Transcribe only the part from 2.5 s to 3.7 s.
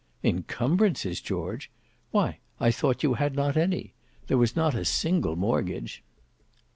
I thought you had not